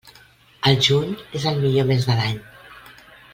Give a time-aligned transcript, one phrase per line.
[0.71, 2.41] El juny és el millor mes de l'any.